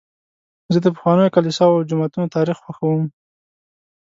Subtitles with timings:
[0.73, 3.03] زه د پخوانیو کلیساوو او جوماتونو تاریخ خوښوم.